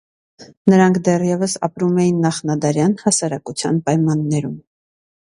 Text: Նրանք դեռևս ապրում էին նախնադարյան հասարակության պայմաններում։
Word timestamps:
Նրանք 0.73 0.97
դեռևս 1.07 1.55
ապրում 1.69 2.01
էին 2.05 2.19
նախնադարյան 2.29 2.99
հասարակության 3.05 3.83
պայմաններում։ 3.89 4.61